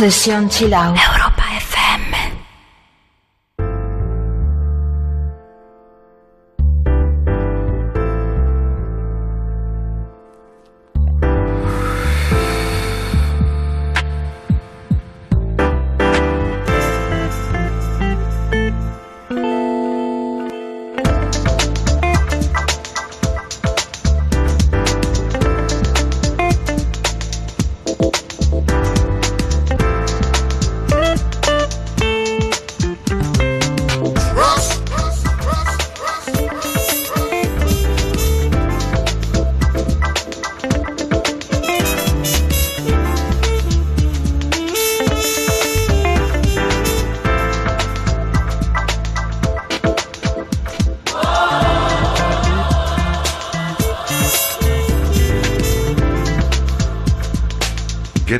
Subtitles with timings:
[0.00, 0.94] 死心气老。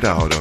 [0.03, 0.40] Out.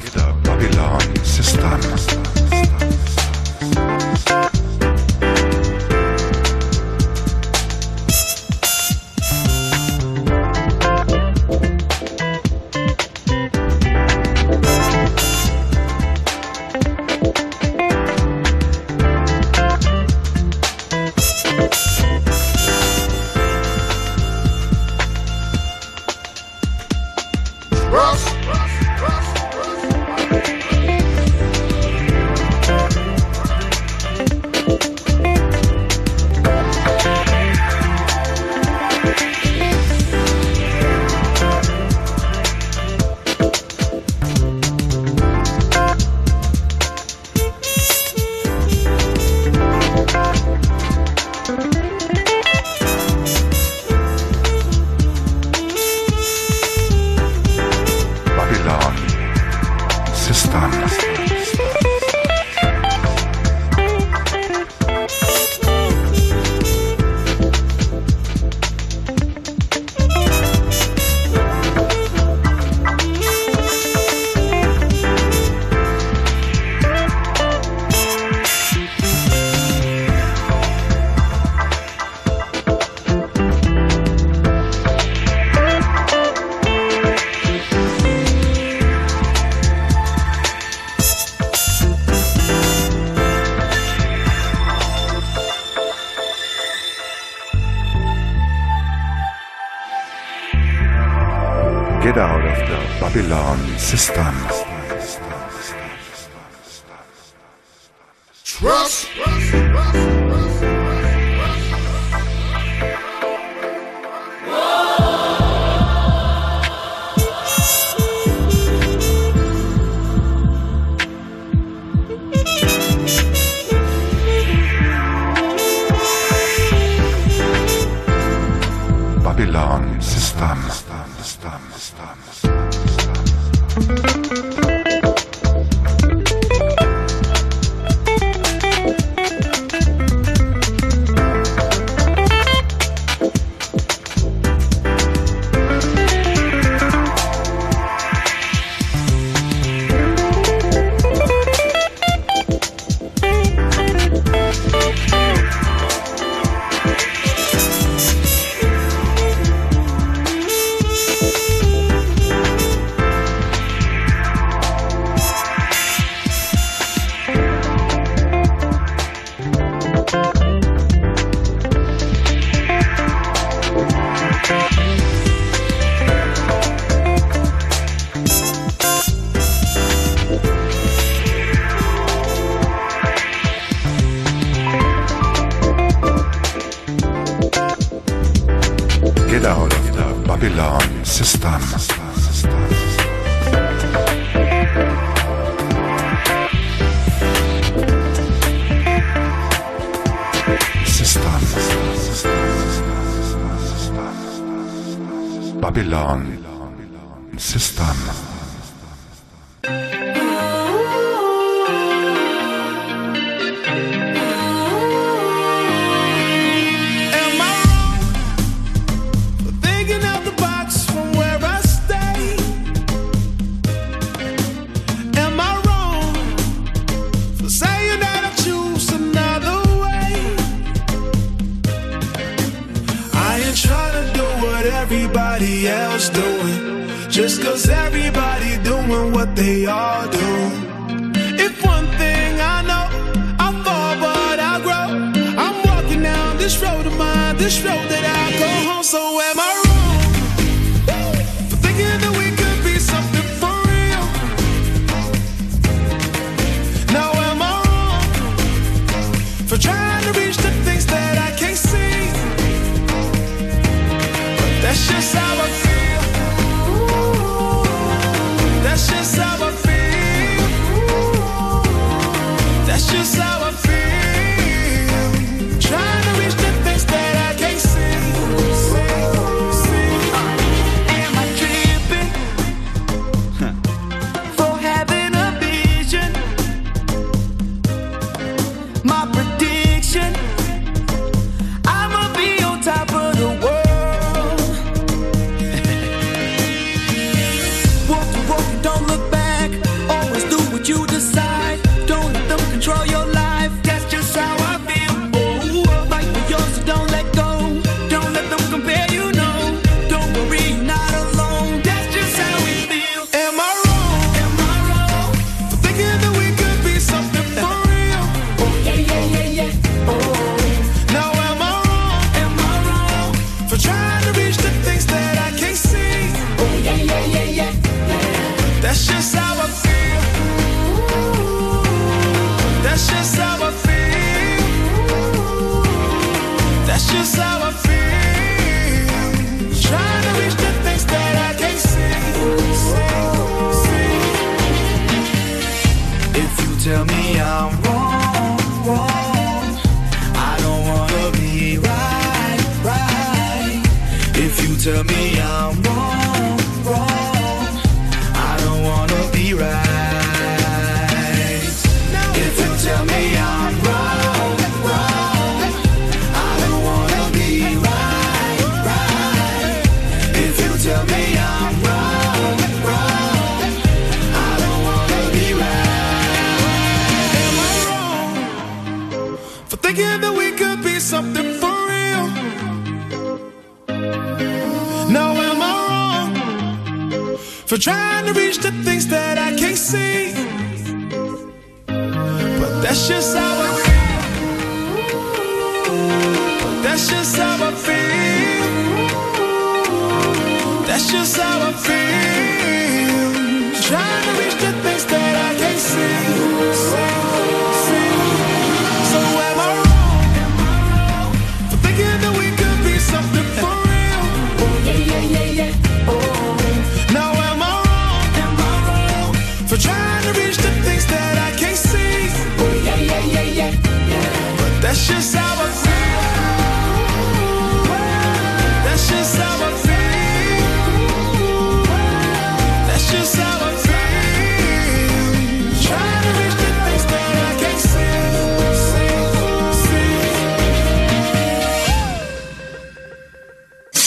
[103.91, 104.30] To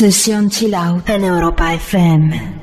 [0.03, 2.62] Session Sion Chill Out and Europa FM.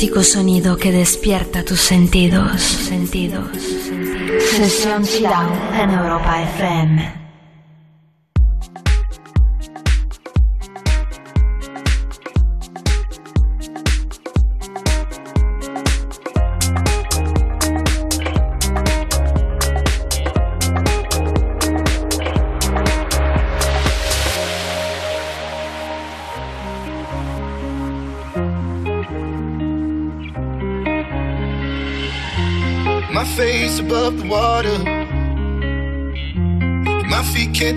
[0.00, 2.62] Auténtico sonido que despierta tus sentidos.
[2.62, 3.50] Sentidos.
[4.50, 7.19] Sesión Chill Out en Europa FM.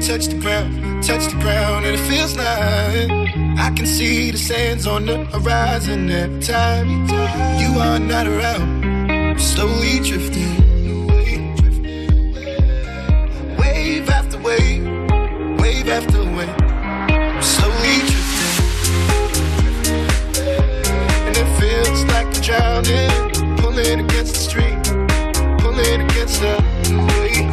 [0.04, 3.10] Touch the ground, touch the ground, and it feels like
[3.58, 7.08] I can see the sands on the horizon every time
[7.58, 8.84] you are not around.
[9.10, 10.58] I'm slowly drifting.
[13.58, 14.84] Wave after wave,
[15.62, 16.62] wave after wave.
[17.10, 18.56] I'm slowly drifting.
[21.28, 24.82] And it feels like I'm drowning, pulling against the stream,
[25.60, 26.62] pulling against the
[27.20, 27.53] wave.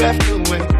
[0.00, 0.73] left the way.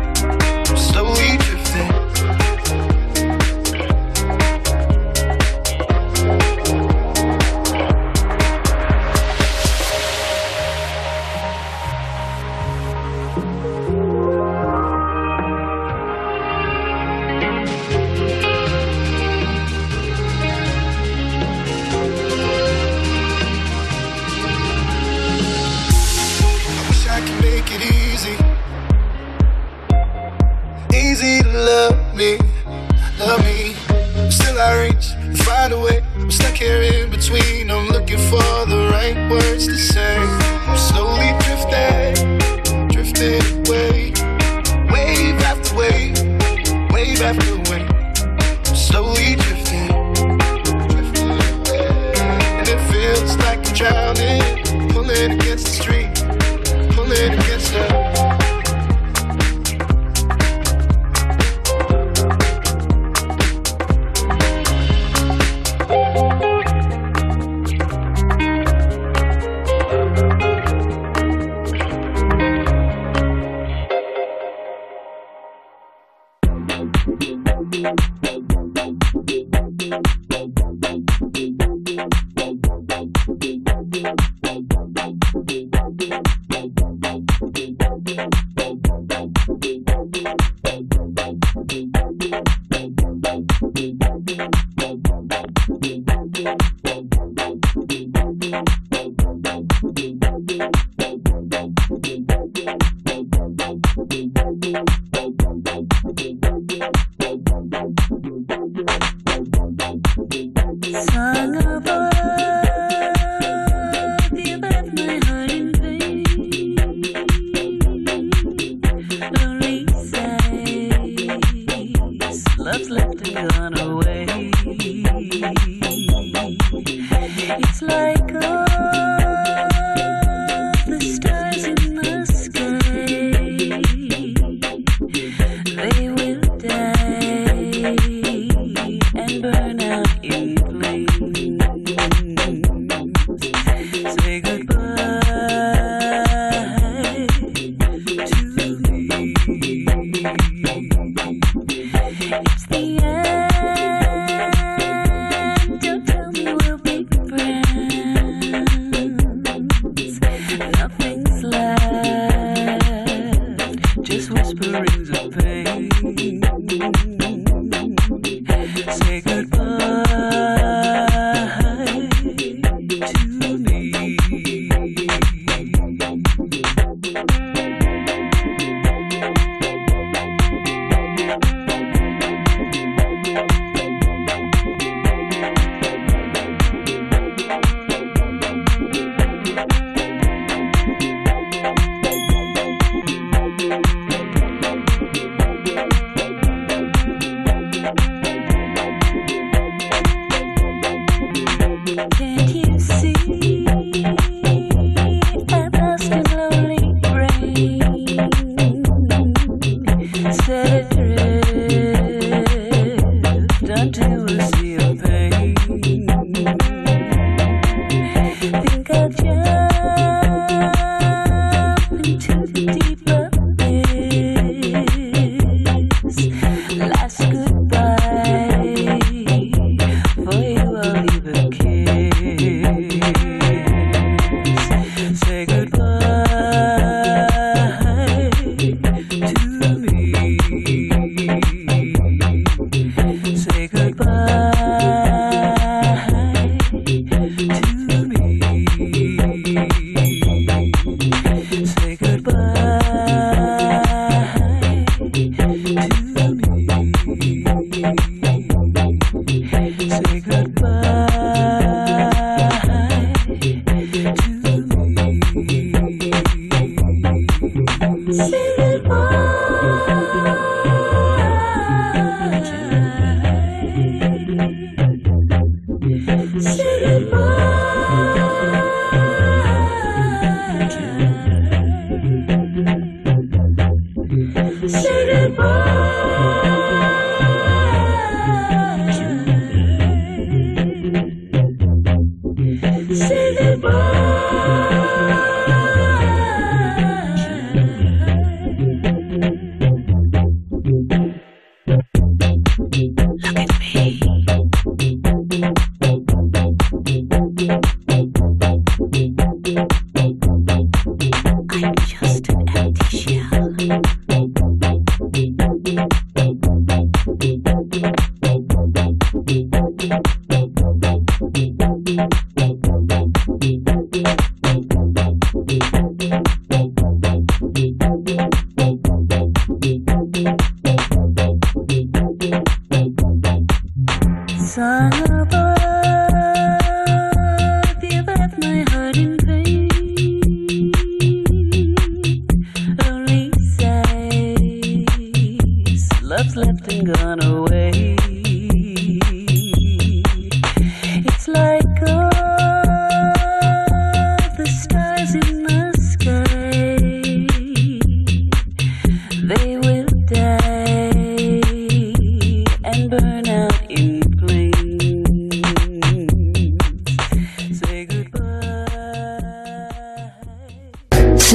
[285.47, 285.84] Oh.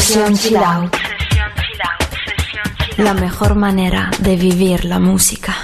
[0.00, 0.90] Sesión.
[2.96, 5.54] La mejor manera de vivir la música.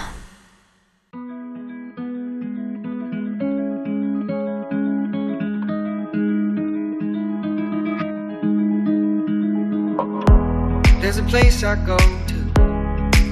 [11.01, 12.35] There's a place I go to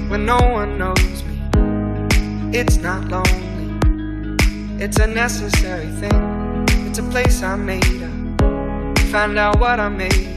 [0.09, 1.37] when no one knows me.
[2.57, 3.77] It's not lonely,
[4.83, 6.65] it's a necessary thing.
[6.87, 8.41] It's a place I made up.
[9.11, 10.36] Find out what I made.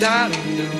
[0.00, 0.79] Da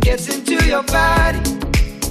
[0.00, 1.40] And it gets into your body,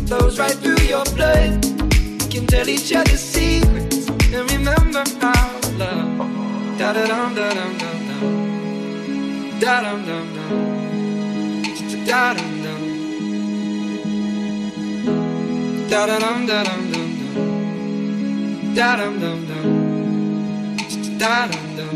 [0.05, 1.65] flows right through your blood.
[1.65, 6.77] We can tell each other secrets and remember how to love.
[6.77, 9.59] Da da dum da dum dum dum.
[9.59, 10.51] Da dum dum dum.
[12.05, 12.81] Da dum dum.
[15.89, 18.75] Da da dum da dum dum dum.
[18.75, 19.65] Da dum dum dum.
[21.17, 21.95] Da dum dum.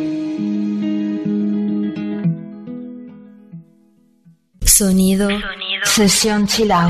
[4.66, 5.63] Sonido.
[5.96, 6.90] Sesión chilao.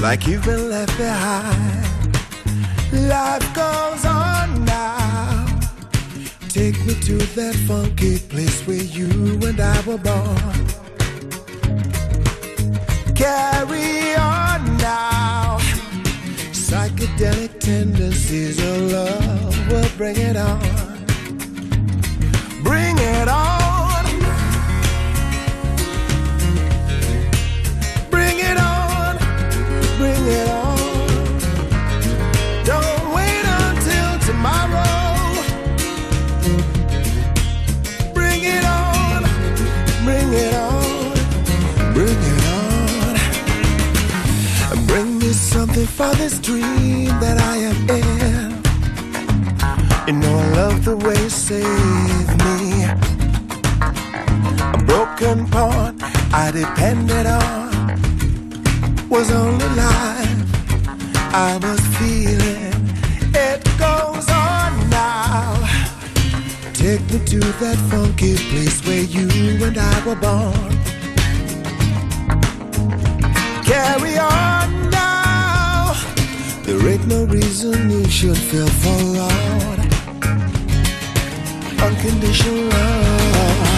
[0.00, 2.14] Like you've been left behind.
[2.92, 5.44] Life goes on now.
[6.48, 9.10] Take me to that funky place where you
[9.44, 10.66] and I were born.
[13.16, 15.58] Carry on now.
[16.52, 20.60] Psychedelic tendencies of love will bring it on.
[22.62, 23.57] Bring it on.
[45.96, 48.58] For this dream that I am in.
[50.06, 52.84] You know I love the way you save me.
[54.76, 55.98] A broken pawn
[56.32, 57.68] I depended on
[59.08, 60.48] was only life
[61.34, 62.74] I was feeling.
[63.34, 65.54] It goes on now.
[66.72, 69.28] Take me to that funky place where you
[69.64, 70.72] and I were born.
[73.64, 74.77] Carry on.
[76.68, 79.80] There ain't no reason you should feel forlorn.
[81.80, 83.77] Unconditional love.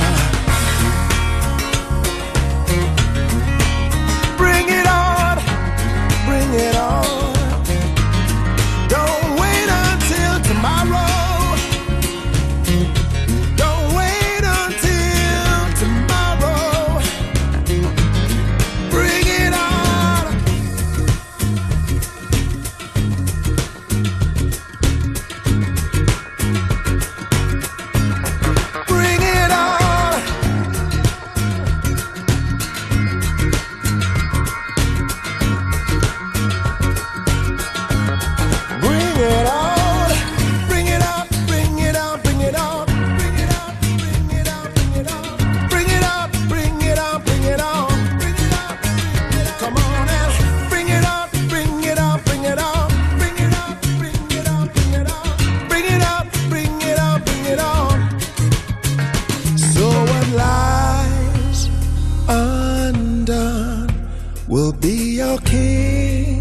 [65.30, 66.40] Your kingdom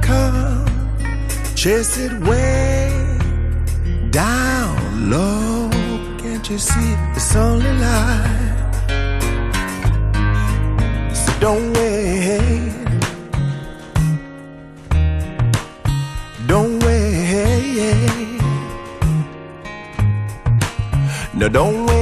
[0.00, 0.66] come.
[1.56, 2.90] Chase it way
[4.10, 5.68] down low.
[6.22, 8.76] Can't you see it's only life?
[11.22, 12.72] So don't wait.
[16.46, 17.00] Don't wait.
[21.34, 22.01] No, don't wait.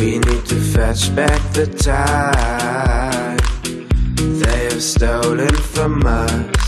[0.00, 3.36] We need to fetch back the time
[4.40, 6.59] they have stolen from us.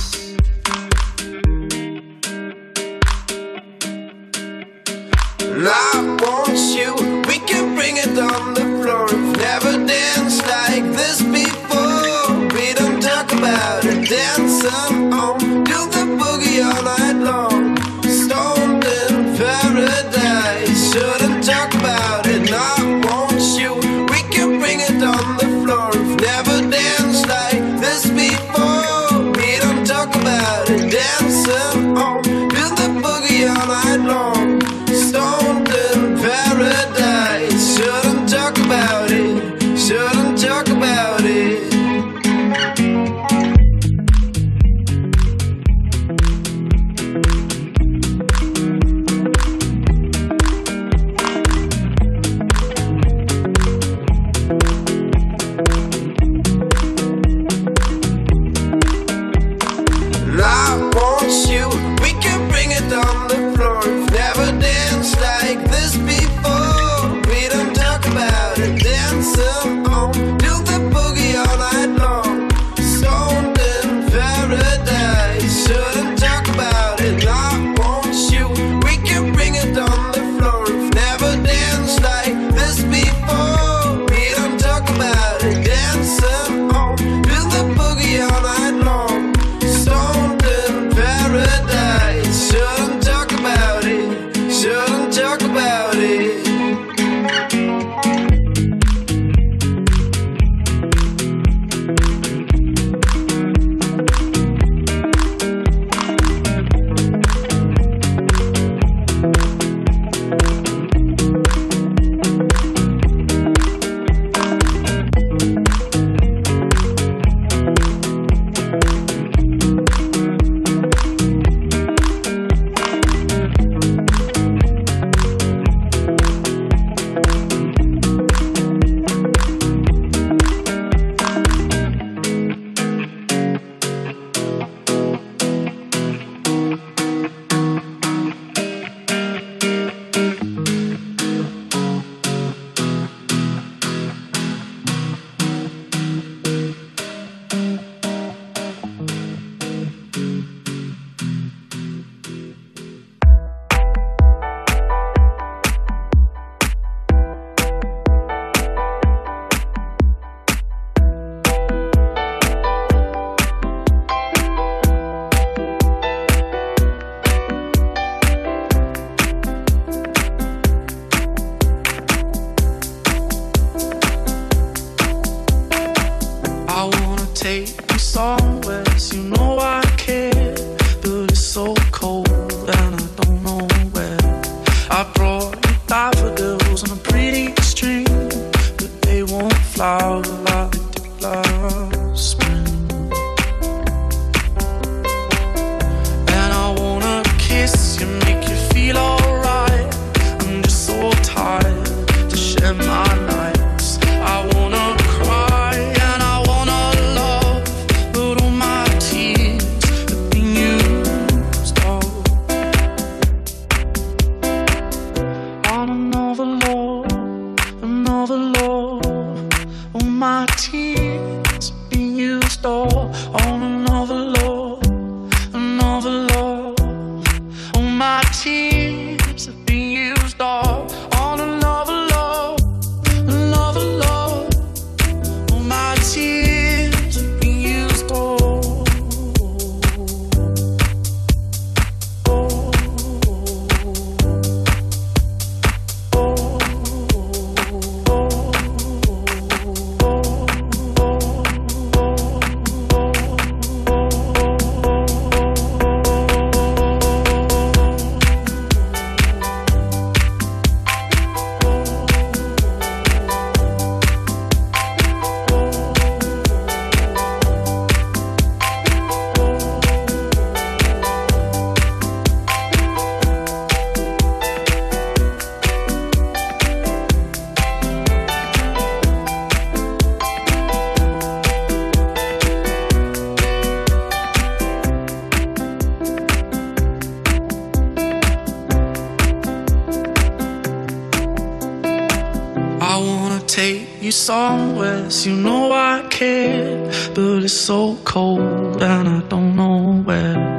[294.14, 296.84] Somewhere, so you know I care.
[297.14, 300.52] But it's so cold and I don't know where.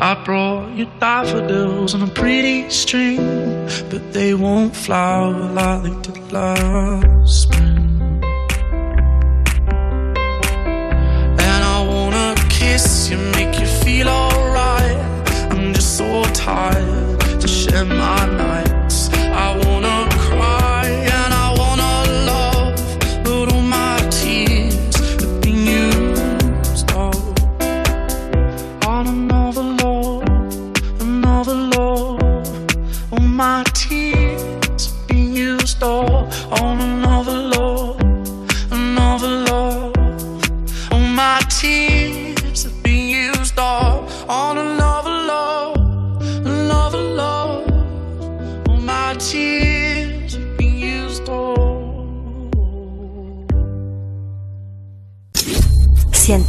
[0.00, 6.32] I brought you daffodils on a pretty string, but they won't flower like they did
[6.32, 7.69] last spring.